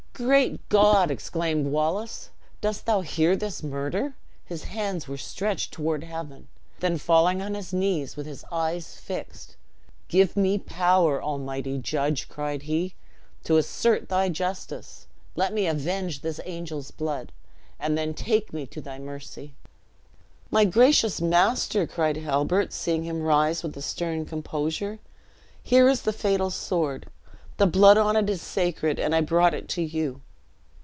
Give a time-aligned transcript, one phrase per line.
[0.13, 4.13] "Great God!" exclaimed Wallace, "dost thou hear this murder?"
[4.45, 6.47] His hands were stretched toward heaven;
[6.79, 9.55] then falling on his knees, with his eyes fixed.
[10.09, 12.93] "Give me power, Almighty Judge!" cried he,
[13.45, 15.07] "to assert thy justice!
[15.35, 17.31] Let me avenge this angel's blood,
[17.79, 19.55] and then take me to thy mercy!"
[20.51, 24.99] "My gracious master," cried Halbert, seeing him rise with a stern composure,
[25.63, 27.07] "here is the fatal sword;
[27.57, 30.21] the blood on it is sacred, and I brought it to you."